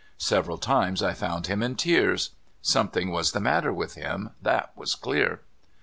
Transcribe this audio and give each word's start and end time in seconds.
Several 0.17 0.57
times 0.57 1.03
I 1.03 1.13
found 1.13 1.45
him 1.45 1.61
in 1.61 1.75
tears. 1.75 2.31
Something 2.63 3.11
was 3.11 3.33
the 3.33 3.39
matter 3.39 3.71
with 3.71 3.93
him. 3.93 4.31
That 4.41 4.75
was 4.75 4.95
clear. 4.95 5.41